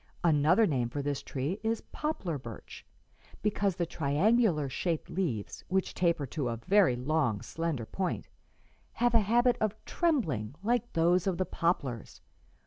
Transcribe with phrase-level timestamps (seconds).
[0.23, 2.87] Another name for this tree is poplar birch,
[3.43, 8.27] because the triangular shaped leaves, which taper to a very long, slender point,
[8.93, 12.19] have a habit of trembling like those of the poplars.